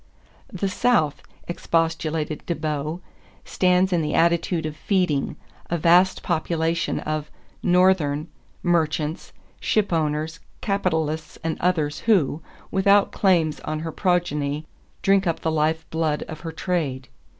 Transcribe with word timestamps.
"The 0.51 0.67
South," 0.67 1.21
expostulated 1.47 2.43
De 2.47 2.55
Bow, 2.55 3.01
"stands 3.45 3.93
in 3.93 4.01
the 4.01 4.15
attitude 4.15 4.65
of 4.65 4.75
feeding... 4.75 5.35
a 5.69 5.77
vast 5.77 6.23
population 6.23 6.99
of 7.01 7.29
[Northern] 7.61 8.27
merchants, 8.63 9.31
shipowners, 9.59 10.39
capitalists, 10.59 11.37
and 11.43 11.55
others 11.61 11.99
who, 11.99 12.41
without 12.71 13.11
claims 13.11 13.59
on 13.59 13.81
her 13.81 13.91
progeny, 13.91 14.65
drink 15.03 15.27
up 15.27 15.41
the 15.41 15.51
life 15.51 15.87
blood 15.91 16.23
of 16.23 16.39
her 16.39 16.51
trade.... 16.51 17.07